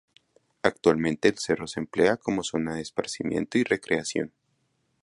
Actualmente 0.63 1.27
el 1.27 1.37
cerro 1.37 1.67
se 1.67 1.79
emplea 1.79 2.17
como 2.17 2.43
zona 2.43 2.73
de 2.73 2.81
esparcimiento 2.81 3.59
y 3.59 3.63
recreación. 3.63 4.33